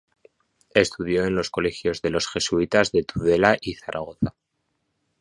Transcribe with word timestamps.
Estudió 0.73 1.25
en 1.27 1.35
los 1.35 1.51
colegios 1.51 2.01
de 2.01 2.09
los 2.09 2.27
Jesuitas 2.27 2.91
de 2.91 3.03
Tudela 3.03 3.55
y 3.61 3.75
Zaragoza. 3.75 4.33